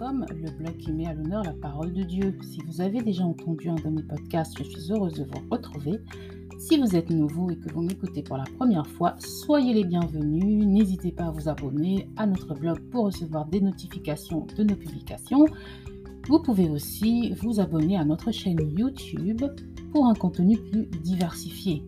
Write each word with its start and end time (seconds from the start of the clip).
Le 0.00 0.50
blog 0.56 0.76
qui 0.76 0.92
met 0.92 1.06
à 1.06 1.12
l'honneur 1.12 1.42
la 1.42 1.54
parole 1.54 1.92
de 1.92 2.04
Dieu. 2.04 2.38
Si 2.40 2.60
vous 2.68 2.80
avez 2.80 3.02
déjà 3.02 3.24
entendu 3.24 3.68
un 3.68 3.74
de 3.74 3.88
mes 3.88 4.04
podcasts, 4.04 4.56
je 4.56 4.62
suis 4.62 4.92
heureuse 4.92 5.14
de 5.14 5.24
vous 5.24 5.42
retrouver. 5.50 5.98
Si 6.56 6.78
vous 6.78 6.94
êtes 6.94 7.10
nouveau 7.10 7.50
et 7.50 7.56
que 7.56 7.72
vous 7.72 7.82
m'écoutez 7.82 8.22
pour 8.22 8.36
la 8.36 8.44
première 8.44 8.86
fois, 8.86 9.16
soyez 9.18 9.74
les 9.74 9.82
bienvenus. 9.82 10.64
N'hésitez 10.66 11.10
pas 11.10 11.24
à 11.24 11.30
vous 11.32 11.48
abonner 11.48 12.08
à 12.16 12.26
notre 12.26 12.54
blog 12.54 12.78
pour 12.90 13.06
recevoir 13.06 13.46
des 13.46 13.60
notifications 13.60 14.46
de 14.56 14.62
nos 14.62 14.76
publications. 14.76 15.46
Vous 16.28 16.40
pouvez 16.42 16.70
aussi 16.70 17.32
vous 17.42 17.58
abonner 17.58 17.96
à 17.96 18.04
notre 18.04 18.30
chaîne 18.30 18.70
YouTube 18.78 19.42
pour 19.90 20.06
un 20.06 20.14
contenu 20.14 20.58
plus 20.58 20.86
diversifié. 21.02 21.82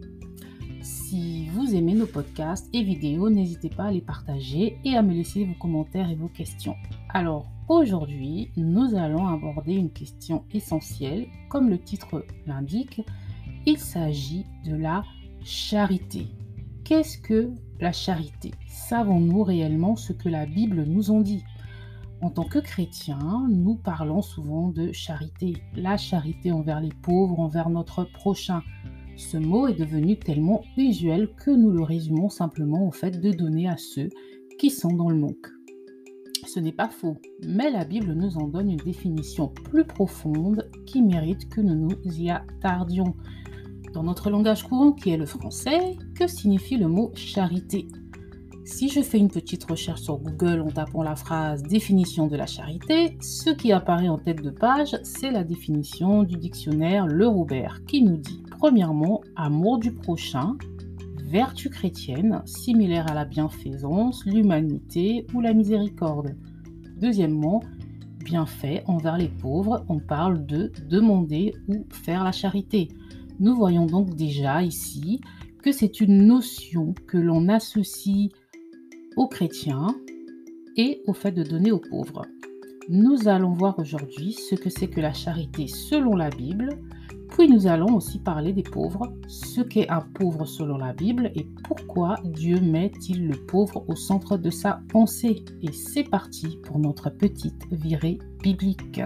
Si 0.83 1.47
vous 1.51 1.77
aimez 1.77 1.95
nos 1.95 2.07
podcasts 2.07 2.69
et 2.73 2.83
vidéos, 2.83 3.31
n'hésitez 3.31 3.69
pas 3.69 3.85
à 3.85 3.93
les 3.93 4.01
partager 4.01 4.79
et 4.85 4.97
à 4.97 5.03
me 5.03 5.13
laisser 5.13 5.45
vos 5.45 5.55
commentaires 5.61 6.11
et 6.11 6.17
vos 6.17 6.29
questions. 6.29 6.75
Alors 7.11 7.47
aujourd'hui, 7.71 8.51
nous 8.57 8.97
allons 8.97 9.29
aborder 9.29 9.75
une 9.75 9.93
question 9.93 10.45
essentielle. 10.53 11.29
Comme 11.49 11.71
le 11.71 11.79
titre 11.79 12.25
l'indique, 12.47 13.01
il 13.65 13.79
s'agit 13.79 14.45
de 14.67 14.75
la 14.75 15.05
charité. 15.45 16.27
Qu'est-ce 16.85 17.17
que 17.17 17.51
la 17.79 17.93
charité? 17.93 18.51
Savons-nous 18.67 19.45
réellement 19.45 19.95
ce 19.95 20.13
que 20.13 20.29
la 20.29 20.47
Bible 20.47 20.83
nous 20.83 21.13
en 21.13 21.21
dit? 21.21 21.45
En 22.21 22.31
tant 22.31 22.45
que 22.45 22.59
chrétiens, 22.59 23.47
nous 23.49 23.77
parlons 23.77 24.21
souvent 24.21 24.69
de 24.69 24.91
charité. 24.91 25.55
La 25.77 25.97
charité 25.97 26.51
envers 26.51 26.81
les 26.81 26.93
pauvres, 27.03 27.39
envers 27.39 27.71
notre 27.71 28.03
prochain. 28.03 28.63
Ce 29.17 29.37
mot 29.37 29.69
est 29.69 29.79
devenu 29.79 30.19
tellement 30.19 30.63
usuel 30.77 31.31
que 31.37 31.53
nous 31.53 31.71
le 31.71 31.85
résumons 31.85 32.31
simplement 32.31 32.89
au 32.89 32.91
fait 32.91 33.21
de 33.21 33.31
donner 33.31 33.69
à 33.69 33.77
ceux 33.77 34.09
qui 34.59 34.71
sont 34.71 34.93
dans 34.93 35.09
le 35.09 35.19
manque. 35.19 35.60
Ce 36.53 36.59
n'est 36.59 36.73
pas 36.73 36.89
faux, 36.89 37.17
mais 37.47 37.71
la 37.71 37.85
Bible 37.85 38.13
nous 38.13 38.37
en 38.37 38.49
donne 38.49 38.73
une 38.73 38.77
définition 38.79 39.47
plus 39.47 39.85
profonde 39.85 40.69
qui 40.85 41.01
mérite 41.01 41.49
que 41.49 41.61
nous 41.61 41.77
nous 41.77 41.97
y 42.19 42.29
attardions. 42.29 43.15
Dans 43.93 44.03
notre 44.03 44.31
langage 44.31 44.65
courant 44.65 44.91
qui 44.91 45.11
est 45.11 45.17
le 45.17 45.27
français, 45.27 45.97
que 46.17 46.27
signifie 46.27 46.77
le 46.77 46.89
mot 46.89 47.13
charité? 47.15 47.87
Si 48.65 48.89
je 48.89 49.01
fais 49.01 49.19
une 49.19 49.31
petite 49.31 49.63
recherche 49.63 50.01
sur 50.01 50.19
Google 50.19 50.63
en 50.63 50.71
tapant 50.71 51.05
la 51.05 51.15
phrase 51.15 51.63
définition 51.63 52.27
de 52.27 52.37
la 52.37 52.47
charité, 52.47 53.17
ce 53.21 53.51
qui 53.51 53.71
apparaît 53.71 54.09
en 54.09 54.19
tête 54.19 54.43
de 54.43 54.51
page, 54.51 54.97
c'est 55.05 55.31
la 55.31 55.45
définition 55.45 56.25
du 56.25 56.37
dictionnaire 56.37 57.07
Le 57.07 57.29
Robert 57.29 57.85
qui 57.87 58.03
nous 58.03 58.17
dit 58.17 58.43
premièrement 58.59 59.21
amour 59.37 59.79
du 59.79 59.93
prochain, 59.93 60.57
vertu 61.31 61.71
chrétienne 61.71 62.43
similaire 62.45 63.09
à 63.09 63.15
la 63.15 63.25
bienfaisance, 63.25 64.27
l'humanité 64.27 65.27
ou 65.33 65.41
la 65.41 65.55
miséricorde. 65.55 66.37
Deuxièmement, 67.01 67.63
bienfait 68.25 68.83
envers 68.87 69.17
les 69.17 69.29
pauvres, 69.29 69.85
on 69.89 70.01
parle 70.01 70.45
de 70.45 70.73
demander 70.89 71.55
ou 71.69 71.87
faire 71.91 72.25
la 72.25 72.33
charité. 72.33 72.89
Nous 73.39 73.55
voyons 73.55 73.87
donc 73.87 74.17
déjà 74.17 74.63
ici 74.65 75.21
que 75.63 75.71
c'est 75.71 76.01
une 76.01 76.27
notion 76.27 76.95
que 77.07 77.17
l'on 77.17 77.49
associe 77.49 78.31
aux 79.17 79.29
chrétiens 79.29 79.95
et 80.77 81.01
au 81.07 81.13
fait 81.13 81.33
de 81.33 81.45
donner 81.45 81.71
aux 81.71 81.79
pauvres. 81.91 82.23
Nous 82.89 83.29
allons 83.29 83.53
voir 83.53 83.79
aujourd'hui 83.79 84.33
ce 84.33 84.57
que 84.57 84.69
c'est 84.69 84.89
que 84.89 85.01
la 85.01 85.13
charité 85.13 85.69
selon 85.69 86.17
la 86.17 86.31
Bible, 86.31 86.71
nous 87.49 87.67
allons 87.67 87.97
aussi 87.97 88.19
parler 88.19 88.53
des 88.53 88.63
pauvres, 88.63 89.13
ce 89.29 89.61
qu'est 89.61 89.89
un 89.89 90.01
pauvre 90.01 90.45
selon 90.45 90.79
la 90.79 90.93
Bible 90.93 91.31
et 91.35 91.47
pourquoi 91.65 92.17
Dieu 92.25 92.61
met-il 92.61 93.29
le 93.29 93.37
pauvre 93.47 93.85
au 93.89 93.97
centre 93.97 94.37
de 94.37 94.51
sa 94.51 94.81
pensée. 94.89 95.45
Et 95.63 95.73
c'est 95.73 96.05
parti 96.05 96.59
pour 96.65 96.79
notre 96.79 97.11
petite 97.11 97.67
virée 97.71 98.19
biblique. 98.43 99.01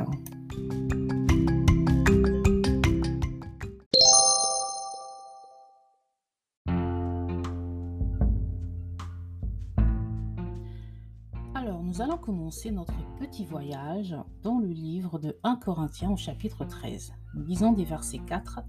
Commencer 12.24 12.70
notre 12.70 12.94
petit 13.18 13.44
voyage 13.44 14.16
dans 14.42 14.58
le 14.58 14.68
livre 14.68 15.18
de 15.18 15.36
1 15.42 15.56
Corinthiens 15.56 16.10
au 16.10 16.16
chapitre 16.16 16.64
13. 16.64 17.12
Nous 17.34 17.44
lisons 17.44 17.72
des 17.72 17.84
versets 17.84 18.20
4 18.26 18.60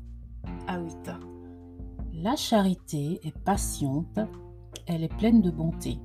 à 0.68 0.78
8. 0.78 1.12
La 2.16 2.36
charité 2.36 3.22
est 3.24 3.38
patiente, 3.46 4.20
elle 4.88 5.04
est 5.04 5.18
pleine 5.18 5.42
de 5.42 5.52
bonté. 5.52 6.00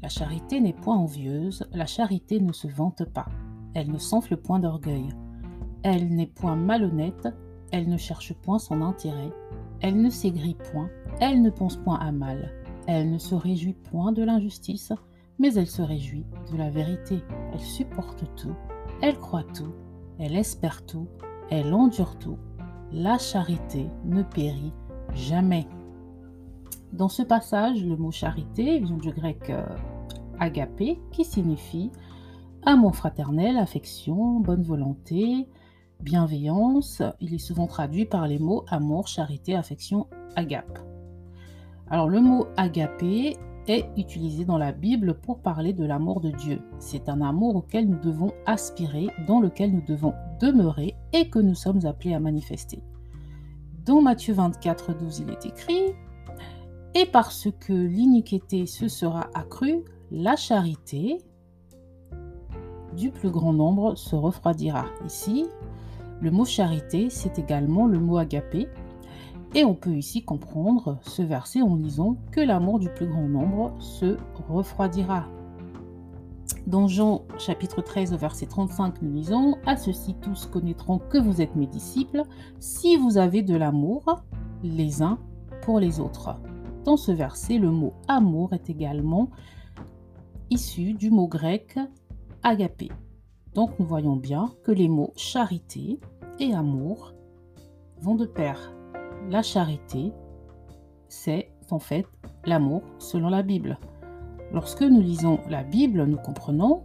La 0.00 0.08
charité 0.08 0.62
n'est 0.62 0.72
point 0.72 0.96
envieuse, 0.96 1.68
la 1.74 1.84
charité 1.84 2.40
ne 2.40 2.52
se 2.52 2.68
vante 2.68 3.04
pas, 3.04 3.26
elle 3.74 3.92
ne 3.92 3.98
s'enfle 3.98 4.38
point 4.38 4.58
d'orgueil. 4.58 5.10
Elle 5.82 6.08
n'est 6.08 6.26
point 6.26 6.56
malhonnête, 6.56 7.28
elle 7.70 7.90
ne 7.90 7.98
cherche 7.98 8.32
point 8.32 8.58
son 8.58 8.80
intérêt, 8.80 9.30
elle 9.82 10.00
ne 10.00 10.08
s'aigrit 10.08 10.56
point, 10.72 10.88
elle 11.20 11.42
ne 11.42 11.50
pense 11.50 11.76
point 11.76 11.98
à 11.98 12.12
mal, 12.12 12.50
elle 12.86 13.10
ne 13.10 13.18
se 13.18 13.34
réjouit 13.34 13.74
point 13.74 14.12
de 14.12 14.22
l'injustice, 14.22 14.94
mais 15.38 15.54
elle 15.54 15.66
se 15.66 15.82
réjouit 15.82 16.26
de 16.52 16.56
la 16.56 16.70
vérité. 16.70 17.22
Elle 17.52 17.60
supporte 17.60 18.24
tout, 18.36 18.54
elle 19.02 19.18
croit 19.18 19.44
tout, 19.44 19.72
elle 20.18 20.36
espère 20.36 20.84
tout, 20.86 21.08
elle 21.50 21.72
endure 21.74 22.18
tout. 22.18 22.38
La 22.92 23.18
charité 23.18 23.86
ne 24.04 24.22
périt 24.22 24.72
jamais. 25.14 25.66
Dans 26.92 27.08
ce 27.08 27.22
passage, 27.22 27.84
le 27.84 27.96
mot 27.96 28.12
charité 28.12 28.78
vient 28.78 28.96
du 28.96 29.10
grec 29.10 29.50
euh, 29.50 29.66
agapé, 30.38 31.00
qui 31.10 31.24
signifie 31.24 31.90
amour 32.64 32.94
fraternel, 32.94 33.56
affection, 33.56 34.40
bonne 34.40 34.62
volonté, 34.62 35.48
bienveillance. 36.00 37.02
Il 37.20 37.34
est 37.34 37.38
souvent 37.38 37.66
traduit 37.66 38.06
par 38.06 38.28
les 38.28 38.38
mots 38.38 38.64
amour, 38.68 39.08
charité, 39.08 39.54
affection, 39.54 40.06
agape. 40.36 40.78
Alors 41.90 42.08
le 42.08 42.20
mot 42.20 42.46
agapé 42.56 43.36
est 43.68 43.86
utilisé 43.96 44.44
dans 44.44 44.58
la 44.58 44.72
Bible 44.72 45.14
pour 45.14 45.38
parler 45.38 45.72
de 45.72 45.84
l'amour 45.84 46.20
de 46.20 46.30
Dieu. 46.30 46.60
C'est 46.78 47.08
un 47.08 47.20
amour 47.20 47.56
auquel 47.56 47.88
nous 47.88 48.00
devons 48.00 48.32
aspirer, 48.46 49.08
dans 49.26 49.40
lequel 49.40 49.72
nous 49.72 49.82
devons 49.86 50.14
demeurer 50.40 50.96
et 51.12 51.28
que 51.28 51.38
nous 51.38 51.54
sommes 51.54 51.84
appelés 51.86 52.14
à 52.14 52.20
manifester. 52.20 52.80
Dans 53.84 54.00
Matthieu 54.00 54.34
24, 54.34 54.98
12, 54.98 55.24
il 55.26 55.30
est 55.30 55.46
écrit 55.46 55.94
Et 56.94 57.06
parce 57.06 57.48
que 57.60 57.72
l'iniquité 57.72 58.66
se 58.66 58.88
sera 58.88 59.28
accrue, 59.34 59.84
la 60.10 60.36
charité 60.36 61.18
du 62.96 63.10
plus 63.10 63.30
grand 63.30 63.52
nombre 63.52 63.96
se 63.96 64.14
refroidira. 64.14 64.86
Ici, 65.04 65.46
le 66.20 66.30
mot 66.30 66.44
charité, 66.44 67.10
c'est 67.10 67.38
également 67.38 67.86
le 67.86 67.98
mot 67.98 68.18
agapé, 68.18 68.68
et 69.54 69.64
on 69.64 69.74
peut 69.74 69.94
ici 69.96 70.24
comprendre 70.24 70.98
ce 71.02 71.22
verset 71.22 71.62
en 71.62 71.76
lisant 71.76 72.16
que 72.32 72.40
l'amour 72.40 72.80
du 72.80 72.88
plus 72.88 73.06
grand 73.06 73.28
nombre 73.28 73.72
se 73.78 74.16
refroidira. 74.48 75.26
Dans 76.66 76.88
Jean 76.88 77.22
chapitre 77.38 77.80
13 77.80 78.14
verset 78.14 78.46
35, 78.46 79.02
nous 79.02 79.12
lisons 79.12 79.56
À 79.66 79.76
ceci 79.76 80.14
tous 80.20 80.46
connaîtront 80.46 80.98
que 80.98 81.18
vous 81.18 81.40
êtes 81.40 81.54
mes 81.56 81.66
disciples 81.66 82.22
si 82.58 82.96
vous 82.96 83.16
avez 83.16 83.42
de 83.42 83.54
l'amour 83.54 84.22
les 84.62 85.02
uns 85.02 85.18
pour 85.62 85.78
les 85.78 86.00
autres. 86.00 86.36
Dans 86.84 86.96
ce 86.96 87.12
verset, 87.12 87.58
le 87.58 87.70
mot 87.70 87.94
amour 88.08 88.52
est 88.54 88.70
également 88.70 89.30
issu 90.50 90.94
du 90.94 91.10
mot 91.10 91.28
grec 91.28 91.78
agapé. 92.42 92.90
Donc 93.54 93.78
nous 93.78 93.86
voyons 93.86 94.16
bien 94.16 94.50
que 94.64 94.72
les 94.72 94.88
mots 94.88 95.12
charité 95.16 96.00
et 96.40 96.54
amour 96.54 97.14
vont 98.00 98.16
de 98.16 98.26
pair 98.26 98.74
la 99.30 99.42
charité, 99.42 100.12
c'est 101.08 101.50
en 101.70 101.78
fait 101.78 102.06
l'amour 102.44 102.82
selon 102.98 103.28
la 103.28 103.42
Bible. 103.42 103.78
Lorsque 104.52 104.82
nous 104.82 105.00
lisons 105.00 105.40
la 105.48 105.64
Bible, 105.64 106.04
nous 106.04 106.18
comprenons 106.18 106.84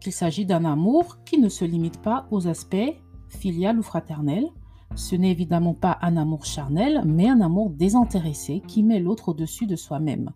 qu'il 0.00 0.12
s'agit 0.12 0.46
d'un 0.46 0.64
amour 0.64 1.18
qui 1.24 1.38
ne 1.38 1.48
se 1.48 1.64
limite 1.64 2.00
pas 2.02 2.26
aux 2.30 2.48
aspects 2.48 2.94
filial 3.28 3.78
ou 3.78 3.82
fraternel. 3.82 4.46
Ce 4.94 5.14
n'est 5.14 5.30
évidemment 5.30 5.74
pas 5.74 5.98
un 6.02 6.16
amour 6.16 6.44
charnel, 6.44 7.02
mais 7.04 7.28
un 7.28 7.40
amour 7.40 7.70
désintéressé 7.70 8.62
qui 8.66 8.82
met 8.82 9.00
l'autre 9.00 9.30
au-dessus 9.30 9.66
de 9.66 9.76
soi-même. 9.76 10.30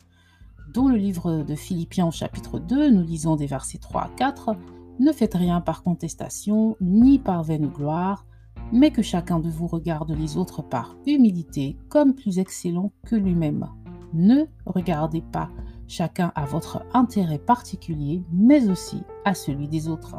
Dans 0.74 0.88
le 0.88 0.96
livre 0.96 1.42
de 1.42 1.54
Philippiens 1.54 2.06
au 2.06 2.10
chapitre 2.10 2.58
2, 2.58 2.90
nous 2.90 3.02
lisons 3.02 3.36
des 3.36 3.46
versets 3.46 3.78
3 3.78 4.02
à 4.02 4.10
4, 4.16 4.56
Ne 5.00 5.12
faites 5.12 5.34
rien 5.34 5.60
par 5.60 5.82
contestation, 5.82 6.76
ni 6.80 7.18
par 7.18 7.42
vaine 7.42 7.66
gloire, 7.66 8.24
mais 8.72 8.90
que 8.90 9.02
chacun 9.02 9.38
de 9.38 9.50
vous 9.50 9.66
regarde 9.66 10.10
les 10.10 10.36
autres 10.36 10.62
par 10.62 10.96
humilité 11.06 11.76
comme 11.88 12.14
plus 12.14 12.38
excellent 12.38 12.92
que 13.06 13.16
lui-même. 13.16 13.68
Ne 14.14 14.46
regardez 14.66 15.20
pas 15.20 15.50
chacun 15.86 16.32
à 16.34 16.44
votre 16.44 16.84
intérêt 16.94 17.38
particulier, 17.38 18.22
mais 18.32 18.68
aussi 18.68 19.02
à 19.24 19.34
celui 19.34 19.68
des 19.68 19.88
autres. 19.88 20.16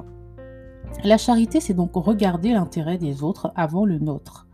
La 1.04 1.18
charité, 1.18 1.60
c'est 1.60 1.74
donc 1.74 1.92
regarder 1.96 2.54
l'intérêt 2.54 2.98
des 2.98 3.24
autres 3.24 3.52
avant 3.56 3.86
le 3.86 3.98
nôtre. 3.98 4.48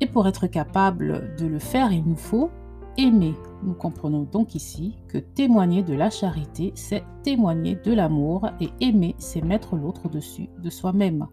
Et 0.00 0.06
pour 0.06 0.28
être 0.28 0.46
capable 0.46 1.34
de 1.36 1.46
le 1.46 1.58
faire, 1.58 1.92
il 1.92 2.04
nous 2.04 2.16
faut 2.16 2.50
aimer. 2.98 3.34
Nous 3.62 3.74
comprenons 3.74 4.24
donc 4.24 4.54
ici 4.54 4.96
que 5.08 5.18
témoigner 5.18 5.82
de 5.82 5.94
la 5.94 6.10
charité, 6.10 6.72
c'est 6.74 7.04
témoigner 7.22 7.76
de 7.76 7.92
l'amour 7.92 8.48
et 8.60 8.68
aimer, 8.80 9.14
c'est 9.18 9.42
mettre 9.42 9.76
l'autre 9.76 10.06
au-dessus 10.06 10.48
de 10.62 10.70
soi-même. 10.70 11.26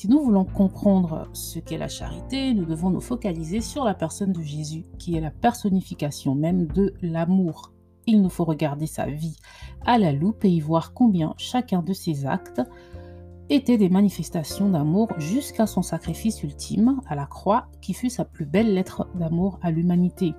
Si 0.00 0.08
nous 0.08 0.22
voulons 0.22 0.46
comprendre 0.46 1.28
ce 1.34 1.58
qu'est 1.58 1.76
la 1.76 1.86
charité, 1.86 2.54
nous 2.54 2.64
devons 2.64 2.88
nous 2.88 3.02
focaliser 3.02 3.60
sur 3.60 3.84
la 3.84 3.92
personne 3.92 4.32
de 4.32 4.40
Jésus, 4.40 4.86
qui 4.98 5.14
est 5.14 5.20
la 5.20 5.30
personnification 5.30 6.34
même 6.34 6.68
de 6.68 6.94
l'amour. 7.02 7.74
Il 8.06 8.22
nous 8.22 8.30
faut 8.30 8.46
regarder 8.46 8.86
sa 8.86 9.04
vie 9.04 9.36
à 9.84 9.98
la 9.98 10.12
loupe 10.12 10.42
et 10.46 10.48
y 10.48 10.58
voir 10.58 10.94
combien 10.94 11.34
chacun 11.36 11.82
de 11.82 11.92
ses 11.92 12.24
actes 12.24 12.62
étaient 13.50 13.76
des 13.76 13.90
manifestations 13.90 14.70
d'amour 14.70 15.08
jusqu'à 15.18 15.66
son 15.66 15.82
sacrifice 15.82 16.42
ultime 16.42 17.02
à 17.06 17.14
la 17.14 17.26
croix, 17.26 17.66
qui 17.82 17.92
fut 17.92 18.08
sa 18.08 18.24
plus 18.24 18.46
belle 18.46 18.72
lettre 18.72 19.06
d'amour 19.16 19.58
à 19.60 19.70
l'humanité. 19.70 20.32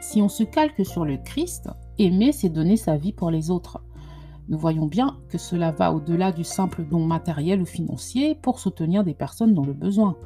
Si 0.00 0.20
on 0.20 0.28
se 0.28 0.42
calque 0.42 0.84
sur 0.84 1.04
le 1.04 1.16
Christ, 1.18 1.70
aimer, 1.98 2.32
c'est 2.32 2.48
donner 2.48 2.76
sa 2.76 2.96
vie 2.96 3.12
pour 3.12 3.30
les 3.30 3.52
autres. 3.52 3.84
Nous 4.48 4.58
voyons 4.58 4.86
bien 4.86 5.18
que 5.28 5.36
cela 5.36 5.72
va 5.72 5.92
au-delà 5.92 6.32
du 6.32 6.42
simple 6.42 6.84
don 6.84 7.04
matériel 7.04 7.60
ou 7.60 7.66
financier 7.66 8.34
pour 8.34 8.60
soutenir 8.60 9.04
des 9.04 9.12
personnes 9.12 9.52
dans 9.52 9.64
le 9.64 9.74
besoin. 9.74 10.16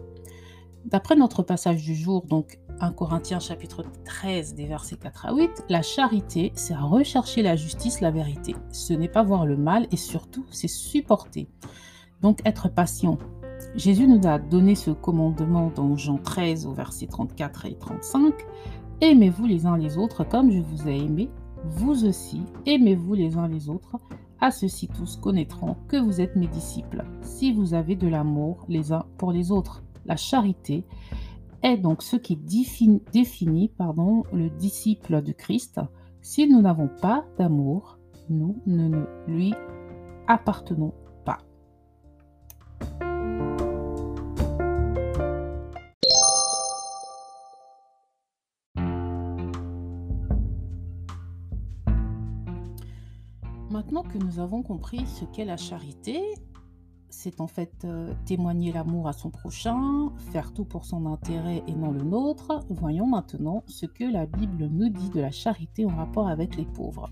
D'après 0.85 1.17
notre 1.17 1.43
passage 1.43 1.83
du 1.83 1.95
jour, 1.95 2.25
donc 2.27 2.59
1 2.81 2.93
Corinthiens 2.93 3.41
chapitre 3.41 3.85
13 4.05 4.55
des 4.55 4.67
versets 4.67 4.97
4 4.97 5.27
à 5.27 5.35
8, 5.35 5.65
la 5.69 5.83
charité, 5.83 6.53
c'est 6.55 6.75
rechercher 6.75 7.43
la 7.43 7.57
justice, 7.57 8.01
la 8.01 8.11
vérité. 8.11 8.55
Ce 8.71 8.93
n'est 8.93 9.09
pas 9.09 9.23
voir 9.23 9.45
le 9.45 9.57
mal 9.57 9.87
et 9.91 9.97
surtout, 9.97 10.45
c'est 10.51 10.69
supporter. 10.69 11.49
Donc 12.21 12.41
être 12.45 12.69
patient. 12.69 13.19
Jésus 13.75 14.07
nous 14.07 14.27
a 14.27 14.39
donné 14.39 14.75
ce 14.75 14.91
commandement 14.91 15.73
dans 15.75 15.97
Jean 15.97 16.19
13 16.19 16.67
au 16.67 16.73
verset 16.73 17.07
34 17.07 17.67
et 17.67 17.77
35. 17.77 18.35
Aimez-vous 19.01 19.47
les 19.47 19.67
uns 19.67 19.77
les 19.77 19.99
autres 19.99 20.25
comme 20.25 20.51
je 20.51 20.61
vous 20.61 20.89
ai 20.89 20.97
aimé. 20.97 21.29
Vous 21.65 22.05
aussi, 22.05 22.43
aimez-vous 22.67 23.15
les 23.15 23.37
uns 23.37 23.49
les 23.49 23.69
autres. 23.69 23.97
À 24.41 24.51
ceux-ci 24.51 24.89
tous 24.89 25.17
connaîtront 25.17 25.77
que 25.87 25.97
vous 25.97 26.21
êtes 26.21 26.35
mes 26.35 26.49
disciples, 26.49 27.05
si 27.21 27.53
vous 27.53 27.75
avez 27.75 27.95
de 27.95 28.09
l'amour 28.09 28.65
les 28.69 28.93
uns 28.93 29.07
pour 29.17 29.31
les 29.31 29.53
autres. 29.53 29.85
La 30.05 30.17
charité 30.17 30.85
est 31.63 31.77
donc 31.77 32.03
ce 32.03 32.17
qui 32.17 32.37
définit, 32.37 33.71
le 34.33 34.49
disciple 34.51 35.23
de 35.23 35.33
Christ. 35.33 35.81
Si 36.21 36.49
nous 36.49 36.61
n'avons 36.61 36.89
pas 37.01 37.25
d'amour, 37.39 37.99
nous 38.29 38.61
ne 38.67 39.05
lui 39.29 39.55
appartenons 40.27 40.93
pas. 41.25 41.39
Maintenant 53.73 54.03
que 54.03 54.19
nous 54.19 54.39
avons 54.39 54.63
compris 54.63 55.07
ce 55.07 55.25
qu'est 55.25 55.47
la 55.47 55.57
charité, 55.57 56.21
c'est 57.09 57.41
en 57.41 57.47
fait 57.47 57.73
euh, 57.87 58.13
témoigner 58.27 58.71
l'amour 58.71 59.09
à 59.09 59.15
son 59.15 59.31
prochain, 59.31 60.11
faire 60.31 60.53
tout 60.53 60.67
pour 60.67 60.85
son 60.85 61.07
intérêt 61.07 61.63
et 61.67 61.73
non 61.73 61.91
le 61.91 62.03
nôtre. 62.03 62.61
Voyons 62.69 63.07
maintenant 63.07 63.65
ce 63.69 63.87
que 63.87 64.05
la 64.05 64.27
Bible 64.27 64.67
nous 64.67 64.91
dit 64.91 65.09
de 65.09 65.23
la 65.23 65.31
charité 65.31 65.87
en 65.87 65.97
rapport 65.97 66.29
avec 66.29 66.55
les 66.57 66.67
pauvres. 66.67 67.09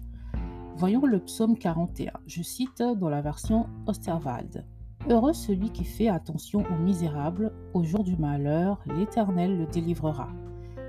Voyons 0.77 1.07
le 1.07 1.21
psaume 1.21 1.57
41. 1.57 2.13
Je 2.27 2.43
cite 2.43 2.83
dans 2.83 3.09
la 3.09 3.23
version 3.23 3.67
Osterwald. 3.87 4.67
Heureux 5.09 5.33
celui 5.33 5.71
qui 5.71 5.85
fait 5.85 6.09
attention 6.09 6.63
aux 6.71 6.83
misérables, 6.83 7.55
au 7.73 7.85
jour 7.85 8.05
du 8.05 8.19
malheur, 8.19 8.83
l'Éternel 8.85 9.57
le 9.57 9.65
délivrera. 9.65 10.29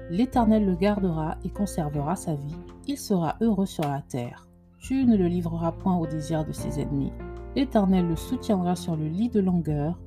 L'Éternel 0.10 0.66
le 0.66 0.76
gardera 0.76 1.38
et 1.46 1.50
conservera 1.50 2.18
sa 2.18 2.36
vie, 2.36 2.60
il 2.90 2.98
sera 2.98 3.38
heureux 3.40 3.66
sur 3.66 3.86
la 3.86 4.02
terre. 4.02 4.51
Tu 4.82 5.06
ne 5.06 5.16
le 5.16 5.28
livreras 5.28 5.74
point 5.74 5.96
au 5.96 6.08
désir 6.08 6.44
de 6.44 6.52
ses 6.52 6.80
ennemis. 6.80 7.12
L'Éternel 7.56 8.08
le 8.08 8.16
soutiendra 8.16 8.76
sur 8.76 8.96
le 8.96 9.08
lit 9.08 9.30
de 9.30 9.40
longueur. 9.40 10.00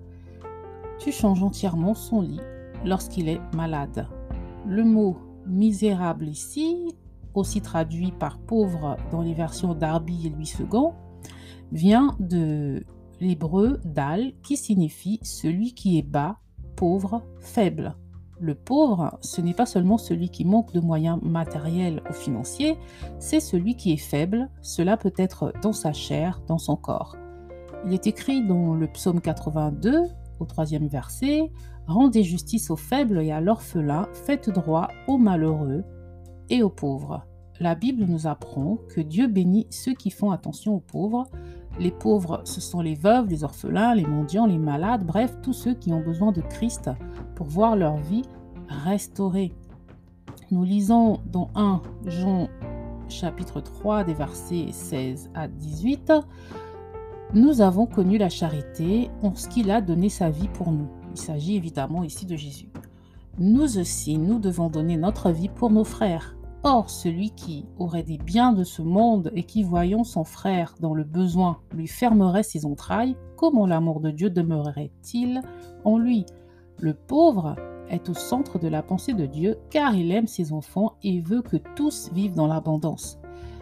Tu 0.99 1.13
changes 1.13 1.45
entièrement 1.45 1.95
son 1.95 2.23
lit 2.23 2.41
lorsqu'il 2.85 3.29
est 3.29 3.41
malade. 3.55 4.09
Le 4.67 4.83
mot 4.83 5.17
misérable 5.47 6.27
ici, 6.27 6.93
aussi 7.35 7.61
traduit 7.61 8.11
par 8.11 8.39
pauvre 8.39 8.97
dans 9.13 9.23
les 9.23 9.35
versions 9.35 9.75
d'Arby 9.75 10.27
et 10.27 10.31
Louis 10.31 10.53
II, 10.59 10.89
vient 11.71 12.17
de 12.19 12.85
l'hébreu 13.21 13.81
dal 13.85 14.33
qui 14.43 14.57
signifie 14.57 15.21
celui 15.23 15.75
qui 15.75 15.99
est 15.99 16.03
bas, 16.03 16.39
pauvre, 16.75 17.23
faible. 17.39 17.95
Le 18.41 18.55
pauvre, 18.55 19.17
ce 19.21 19.41
n'est 19.41 19.55
pas 19.55 19.67
seulement 19.67 19.99
celui 19.99 20.29
qui 20.29 20.45
manque 20.45 20.73
de 20.73 20.81
moyens 20.81 21.21
matériels 21.23 22.03
ou 22.11 22.13
financiers, 22.13 22.77
c'est 23.19 23.41
celui 23.41 23.77
qui 23.77 23.93
est 23.93 23.97
faible, 23.97 24.49
cela 24.61 24.97
peut 24.97 25.13
être 25.17 25.53
dans 25.63 25.73
sa 25.73 25.93
chair, 25.93 26.43
dans 26.49 26.59
son 26.59 26.77
corps. 26.77 27.17
Il 27.87 27.93
est 27.93 28.07
écrit 28.07 28.45
dans 28.45 28.75
le 28.75 28.87
psaume 28.89 29.21
82, 29.21 30.03
au 30.41 30.45
troisième 30.47 30.89
verset, 30.89 31.51
Rendez 31.87 32.23
justice 32.23 32.71
aux 32.71 32.77
faibles 32.77 33.21
et 33.21 33.31
à 33.31 33.43
l'orphelin, 33.43 34.09
faites 34.13 34.49
droit 34.49 34.89
aux 35.07 35.19
malheureux 35.19 35.85
et 36.49 36.63
aux 36.63 36.71
pauvres. 36.71 37.27
La 37.61 37.75
Bible 37.75 38.05
nous 38.05 38.27
apprend 38.27 38.79
que 38.89 39.03
Dieu 39.03 39.27
bénit 39.27 39.67
ceux 39.71 39.93
qui 39.93 40.11
font 40.11 40.31
attention 40.31 40.75
aux 40.75 40.81
pauvres. 40.81 41.29
Les 41.79 41.91
pauvres, 41.91 42.41
ce 42.45 42.61
sont 42.61 42.81
les 42.81 42.95
veuves, 42.95 43.29
les 43.29 43.43
orphelins, 43.43 43.95
les 43.95 44.07
mendiants, 44.07 44.47
les 44.47 44.59
malades, 44.59 45.05
bref, 45.05 45.37
tous 45.43 45.53
ceux 45.53 45.75
qui 45.75 45.93
ont 45.93 46.01
besoin 46.01 46.31
de 46.31 46.41
Christ 46.41 46.91
pour 47.35 47.47
voir 47.47 47.75
leur 47.75 47.97
vie 47.97 48.23
restaurée. 48.69 49.53
Nous 50.51 50.63
lisons 50.63 51.21
dans 51.33 51.51
1 51.57 51.83
Jean 52.07 52.49
chapitre 53.09 53.61
3 53.61 54.05
des 54.05 54.15
versets 54.15 54.69
16 54.71 55.31
à 55.35 55.49
18. 55.49 56.13
Nous 57.33 57.61
avons 57.61 57.87
connu 57.87 58.19
la 58.19 58.29
charité 58.29 59.11
en 59.23 59.35
ce 59.35 59.49
qu'il 59.49 59.71
a 59.73 59.81
donné 59.81 60.09
sa 60.09 60.31
vie 60.31 60.49
pour 60.49 60.71
nous. 60.71 60.89
Il 61.13 61.19
s'agit 61.19 61.57
évidemment 61.57 62.05
ici 62.05 62.27
de 62.27 62.37
Jésus. 62.37 62.69
Nous 63.39 63.79
aussi, 63.79 64.17
nous 64.17 64.39
devons 64.39 64.69
donner 64.69 64.97
notre 64.97 65.31
vie 65.31 65.49
pour 65.49 65.71
nos 65.71 65.83
frères. 65.83 66.34
Or, 66.67 66.89
celui 66.89 67.31
qui 67.33 67.67
aurait 67.79 68.03
des 68.03 68.17
biens 68.17 68.55
de 68.55 68.65
ce 68.65 68.81
monde 68.81 69.31
et 69.35 69.43
qui, 69.43 69.63
voyant 69.63 70.03
son 70.03 70.25
frère 70.25 70.75
dans 70.81 70.95
le 70.95 71.05
besoin, 71.05 71.59
lui 71.73 71.87
fermerait 71.87 72.43
ses 72.43 72.65
entrailles, 72.65 73.17
comment 73.37 73.67
l'amour 73.67 74.01
de 74.01 74.11
Dieu 74.11 74.31
demeurerait-il 74.31 75.43
en 75.85 75.99
lui? 75.99 76.25
Le 76.79 76.95
pauvre 76.95 77.55
est 77.91 78.09
au 78.09 78.15
centre 78.15 78.59
de 78.59 78.69
la 78.69 78.83
pensée 78.83 79.13
de 79.13 79.27
Dieu 79.27 79.59
car 79.69 79.95
il 79.95 80.11
aime 80.11 80.27
ses 80.27 80.55
enfants 80.55 80.95
et 81.03 81.21
veut 81.21 81.43
que 81.43 81.59
tous 81.77 82.11
vivent 82.15 82.35
dans 82.35 82.47
l'abondance. 82.47 83.19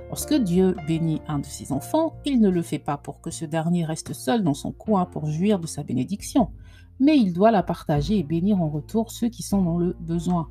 Lorsque 0.08 0.34
Dieu 0.34 0.76
bénit 0.86 1.22
un 1.26 1.40
de 1.40 1.44
ses 1.44 1.72
enfants, 1.72 2.14
il 2.24 2.40
ne 2.40 2.50
le 2.50 2.62
fait 2.62 2.78
pas 2.78 2.98
pour 2.98 3.20
que 3.20 3.32
ce 3.32 3.44
dernier 3.44 3.84
reste 3.84 4.12
seul 4.12 4.44
dans 4.44 4.54
son 4.54 4.70
coin 4.70 5.06
pour 5.06 5.26
jouir 5.26 5.58
de 5.58 5.66
sa 5.66 5.82
bénédiction, 5.82 6.50
mais 7.00 7.18
il 7.18 7.32
doit 7.32 7.50
la 7.50 7.64
partager 7.64 8.18
et 8.18 8.22
bénir 8.22 8.62
en 8.62 8.68
retour 8.68 9.10
ceux 9.10 9.28
qui 9.28 9.42
sont 9.42 9.62
dans 9.62 9.78
le 9.78 9.96
besoin. 9.98 10.50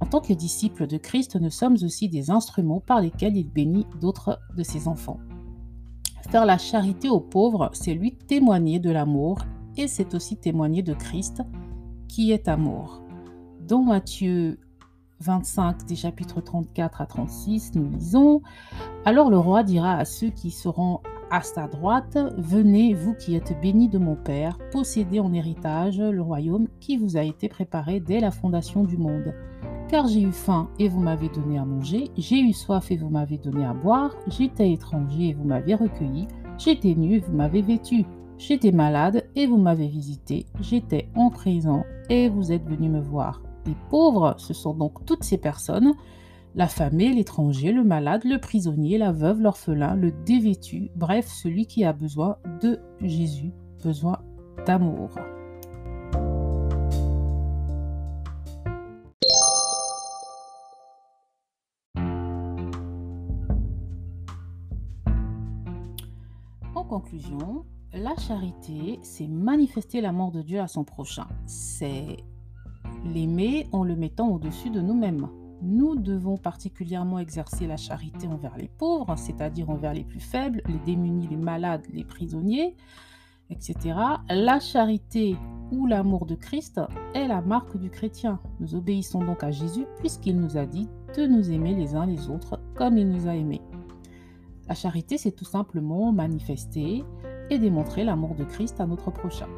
En 0.00 0.06
tant 0.06 0.20
que 0.20 0.32
disciples 0.32 0.86
de 0.86 0.98
Christ, 0.98 1.36
nous 1.36 1.50
sommes 1.50 1.76
aussi 1.82 2.08
des 2.08 2.30
instruments 2.30 2.80
par 2.80 3.00
lesquels 3.00 3.36
il 3.36 3.48
bénit 3.48 3.86
d'autres 4.00 4.38
de 4.56 4.62
ses 4.62 4.88
enfants. 4.88 5.18
Faire 6.30 6.44
la 6.44 6.58
charité 6.58 7.08
aux 7.08 7.20
pauvres, 7.20 7.70
c'est 7.72 7.94
lui 7.94 8.12
témoigner 8.12 8.78
de 8.78 8.90
l'amour 8.90 9.38
et 9.76 9.88
c'est 9.88 10.14
aussi 10.14 10.36
témoigner 10.36 10.82
de 10.82 10.94
Christ 10.94 11.42
qui 12.08 12.32
est 12.32 12.48
amour. 12.48 13.02
Dans 13.60 13.82
Matthieu 13.82 14.58
25 15.20 15.86
des 15.86 15.96
chapitres 15.96 16.40
34 16.40 17.00
à 17.00 17.06
36, 17.06 17.74
nous 17.74 17.88
lisons 17.90 18.42
Alors 19.04 19.30
le 19.30 19.38
roi 19.38 19.62
dira 19.62 19.96
à 19.96 20.04
ceux 20.04 20.28
qui 20.30 20.50
seront 20.50 21.00
à 21.30 21.42
sa 21.42 21.66
droite 21.66 22.18
Venez, 22.36 22.94
vous 22.94 23.14
qui 23.14 23.34
êtes 23.34 23.58
bénis 23.60 23.88
de 23.88 23.98
mon 23.98 24.16
Père, 24.16 24.58
possédez 24.72 25.20
en 25.20 25.32
héritage 25.32 26.00
le 26.00 26.22
royaume 26.22 26.68
qui 26.80 26.96
vous 26.96 27.16
a 27.16 27.22
été 27.22 27.48
préparé 27.48 28.00
dès 28.00 28.20
la 28.20 28.30
fondation 28.30 28.84
du 28.84 28.96
monde. 28.96 29.34
Car 29.88 30.08
j'ai 30.08 30.22
eu 30.22 30.32
faim 30.32 30.68
et 30.80 30.88
vous 30.88 31.00
m'avez 31.00 31.28
donné 31.28 31.58
à 31.58 31.64
manger, 31.64 32.10
j'ai 32.16 32.40
eu 32.40 32.52
soif 32.52 32.90
et 32.90 32.96
vous 32.96 33.08
m'avez 33.08 33.38
donné 33.38 33.64
à 33.64 33.72
boire, 33.72 34.16
j'étais 34.26 34.72
étranger 34.72 35.28
et 35.28 35.32
vous 35.32 35.44
m'avez 35.44 35.76
recueilli, 35.76 36.26
j'étais 36.58 36.96
nu 36.96 37.14
et 37.14 37.20
vous 37.20 37.32
m'avez 37.32 37.62
vêtu, 37.62 38.04
j'étais 38.36 38.72
malade 38.72 39.28
et 39.36 39.46
vous 39.46 39.58
m'avez 39.58 39.86
visité, 39.86 40.46
j'étais 40.60 41.08
en 41.14 41.30
prison 41.30 41.84
et 42.10 42.28
vous 42.28 42.50
êtes 42.50 42.64
venu 42.64 42.88
me 42.88 43.00
voir. 43.00 43.42
Les 43.64 43.76
pauvres, 43.88 44.34
ce 44.38 44.54
sont 44.54 44.74
donc 44.74 45.04
toutes 45.06 45.22
ces 45.22 45.38
personnes, 45.38 45.94
l'affamé, 46.56 47.12
l'étranger, 47.14 47.70
le 47.70 47.84
malade, 47.84 48.24
le 48.24 48.38
prisonnier, 48.38 48.98
la 48.98 49.12
veuve, 49.12 49.40
l'orphelin, 49.40 49.94
le 49.94 50.10
dévêtu, 50.10 50.90
bref, 50.96 51.28
celui 51.28 51.66
qui 51.66 51.84
a 51.84 51.92
besoin 51.92 52.38
de 52.60 52.80
Jésus, 53.02 53.52
besoin 53.84 54.18
d'amour. 54.66 55.10
Conclusion, 66.86 67.64
la 67.92 68.16
charité, 68.16 68.98
c'est 69.02 69.26
manifester 69.26 70.00
l'amour 70.00 70.32
de 70.32 70.42
Dieu 70.42 70.60
à 70.60 70.68
son 70.68 70.84
prochain. 70.84 71.26
C'est 71.46 72.16
l'aimer 73.04 73.68
en 73.72 73.84
le 73.84 73.96
mettant 73.96 74.28
au-dessus 74.28 74.70
de 74.70 74.80
nous-mêmes. 74.80 75.28
Nous 75.62 75.96
devons 75.96 76.36
particulièrement 76.36 77.18
exercer 77.18 77.66
la 77.66 77.76
charité 77.76 78.26
envers 78.26 78.56
les 78.56 78.68
pauvres, 78.68 79.16
c'est-à-dire 79.16 79.70
envers 79.70 79.94
les 79.94 80.04
plus 80.04 80.20
faibles, 80.20 80.62
les 80.66 80.78
démunis, 80.84 81.28
les 81.28 81.36
malades, 81.36 81.86
les 81.92 82.04
prisonniers, 82.04 82.76
etc. 83.50 83.98
La 84.28 84.60
charité 84.60 85.36
ou 85.72 85.86
l'amour 85.86 86.26
de 86.26 86.34
Christ 86.34 86.80
est 87.14 87.26
la 87.26 87.40
marque 87.40 87.76
du 87.78 87.90
chrétien. 87.90 88.38
Nous 88.60 88.74
obéissons 88.74 89.24
donc 89.24 89.42
à 89.42 89.50
Jésus 89.50 89.86
puisqu'il 89.98 90.38
nous 90.38 90.56
a 90.56 90.66
dit 90.66 90.88
de 91.16 91.26
nous 91.26 91.50
aimer 91.50 91.74
les 91.74 91.94
uns 91.94 92.06
les 92.06 92.28
autres 92.28 92.60
comme 92.74 92.98
il 92.98 93.08
nous 93.08 93.26
a 93.26 93.34
aimés. 93.34 93.62
La 94.68 94.74
charité, 94.74 95.16
c'est 95.18 95.32
tout 95.32 95.44
simplement 95.44 96.12
manifester 96.12 97.04
et 97.50 97.58
démontrer 97.58 98.04
l'amour 98.04 98.34
de 98.34 98.44
Christ 98.44 98.80
à 98.80 98.86
notre 98.86 99.10
prochain. 99.10 99.48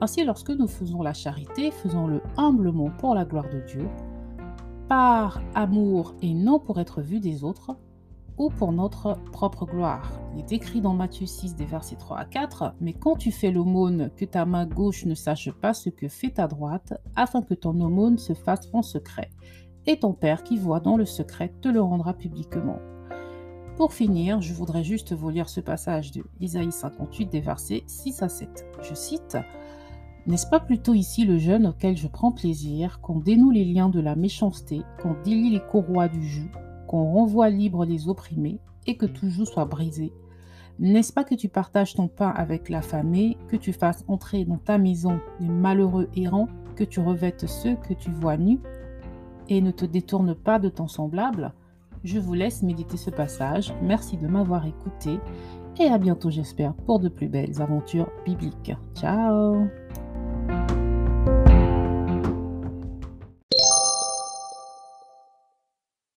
Ainsi, 0.00 0.24
lorsque 0.24 0.50
nous 0.50 0.66
faisons 0.68 1.02
la 1.02 1.14
charité, 1.14 1.70
faisons-le 1.70 2.20
humblement 2.36 2.90
pour 2.98 3.14
la 3.14 3.24
gloire 3.24 3.48
de 3.48 3.60
Dieu, 3.60 3.88
par 4.88 5.40
amour 5.54 6.14
et 6.20 6.34
non 6.34 6.58
pour 6.58 6.78
être 6.78 7.00
vu 7.00 7.20
des 7.20 7.42
autres, 7.42 7.76
ou 8.36 8.50
pour 8.50 8.72
notre 8.72 9.16
propre 9.32 9.64
gloire. 9.64 10.10
Il 10.34 10.40
est 10.40 10.52
écrit 10.52 10.80
dans 10.80 10.92
Matthieu 10.92 11.24
6 11.24 11.54
des 11.54 11.64
versets 11.64 11.96
3 11.96 12.18
à 12.18 12.24
4, 12.24 12.74
Mais 12.80 12.92
quand 12.92 13.16
tu 13.16 13.30
fais 13.30 13.52
l'aumône, 13.52 14.10
que 14.16 14.24
ta 14.24 14.44
main 14.44 14.66
gauche 14.66 15.06
ne 15.06 15.14
sache 15.14 15.50
pas 15.52 15.72
ce 15.72 15.88
que 15.88 16.08
fait 16.08 16.30
ta 16.30 16.48
droite, 16.48 16.94
afin 17.14 17.42
que 17.42 17.54
ton 17.54 17.80
aumône 17.80 18.18
se 18.18 18.34
fasse 18.34 18.68
en 18.72 18.82
secret, 18.82 19.30
et 19.86 20.00
ton 20.00 20.12
Père 20.12 20.42
qui 20.42 20.56
voit 20.56 20.80
dans 20.80 20.96
le 20.96 21.04
secret 21.04 21.54
te 21.60 21.68
le 21.68 21.80
rendra 21.80 22.14
publiquement. 22.14 22.78
Pour 23.76 23.92
finir, 23.92 24.40
je 24.40 24.54
voudrais 24.54 24.84
juste 24.84 25.14
vous 25.14 25.30
lire 25.30 25.48
ce 25.48 25.60
passage 25.60 26.12
de 26.12 26.22
Isaïe 26.40 26.70
58 26.70 27.26
des 27.26 27.40
versets 27.40 27.82
6 27.88 28.22
à 28.22 28.28
7. 28.28 28.66
Je 28.80 28.94
cite 28.94 29.36
N'est-ce 30.28 30.46
pas 30.46 30.60
plutôt 30.60 30.94
ici 30.94 31.24
le 31.24 31.38
jeûne 31.38 31.66
auquel 31.66 31.96
je 31.96 32.06
prends 32.06 32.30
plaisir, 32.30 33.00
qu'on 33.00 33.18
dénoue 33.18 33.50
les 33.50 33.64
liens 33.64 33.88
de 33.88 33.98
la 33.98 34.14
méchanceté, 34.14 34.82
qu'on 35.02 35.16
délie 35.24 35.50
les 35.50 35.60
courroies 35.60 36.06
du 36.06 36.24
joug, 36.24 36.50
qu'on 36.86 37.12
renvoie 37.14 37.50
libre 37.50 37.84
les 37.84 38.08
opprimés 38.08 38.60
et 38.86 38.96
que 38.96 39.06
tout 39.06 39.28
joug 39.28 39.44
soit 39.44 39.64
brisé? 39.64 40.12
N'est-ce 40.78 41.12
pas 41.12 41.24
que 41.24 41.34
tu 41.34 41.48
partages 41.48 41.94
ton 41.94 42.06
pain 42.06 42.30
avec 42.30 42.68
l'affamé, 42.68 43.36
que 43.48 43.56
tu 43.56 43.72
fasses 43.72 44.04
entrer 44.06 44.44
dans 44.44 44.58
ta 44.58 44.78
maison 44.78 45.18
les 45.40 45.48
malheureux 45.48 46.08
errants, 46.14 46.48
que 46.76 46.84
tu 46.84 47.00
revêtes 47.00 47.48
ceux 47.48 47.74
que 47.74 47.94
tu 47.94 48.12
vois 48.12 48.36
nus, 48.36 48.60
et 49.48 49.60
ne 49.60 49.72
te 49.72 49.84
détourne 49.84 50.36
pas 50.36 50.60
de 50.60 50.68
ton 50.68 50.86
semblable? 50.86 51.52
Je 52.04 52.18
vous 52.18 52.34
laisse 52.34 52.62
méditer 52.62 52.96
ce 52.96 53.10
passage. 53.10 53.74
Merci 53.82 54.16
de 54.16 54.26
m'avoir 54.26 54.66
écouté 54.66 55.18
et 55.80 55.86
à 55.86 55.98
bientôt 55.98 56.30
j'espère 56.30 56.74
pour 56.74 57.00
de 57.00 57.08
plus 57.08 57.28
belles 57.28 57.60
aventures 57.60 58.10
bibliques. 58.24 58.72
Ciao 58.94 59.66